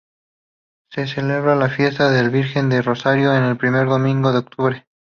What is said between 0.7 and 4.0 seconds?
Se celebra la fiesta de la Virgen del Rosario el primer